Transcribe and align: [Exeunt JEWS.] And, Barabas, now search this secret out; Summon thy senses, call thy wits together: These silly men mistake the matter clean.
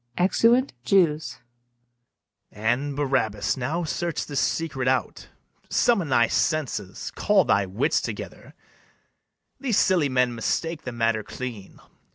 [Exeunt 0.17 0.73
JEWS.] 0.83 1.41
And, 2.51 2.95
Barabas, 2.95 3.55
now 3.55 3.83
search 3.83 4.25
this 4.25 4.39
secret 4.39 4.87
out; 4.87 5.27
Summon 5.69 6.09
thy 6.09 6.25
senses, 6.25 7.11
call 7.11 7.45
thy 7.45 7.67
wits 7.67 8.01
together: 8.01 8.55
These 9.59 9.77
silly 9.77 10.09
men 10.09 10.33
mistake 10.33 10.85
the 10.85 10.91
matter 10.91 11.21
clean. 11.21 11.77